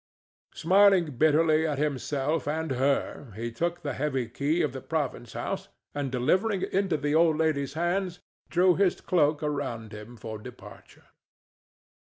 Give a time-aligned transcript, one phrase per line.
[0.55, 5.69] Smiling bitterly at himself and her, he took the heavy key of the province house,
[5.93, 8.17] and, delivering it into the old lady's hands,
[8.49, 11.05] drew his cloak around him for departure.